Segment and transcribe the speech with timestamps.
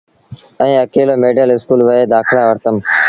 [0.63, 2.75] ائيٚݩ اڪيلو ميڊل اسڪول وهي دآکلآ وٺتم۔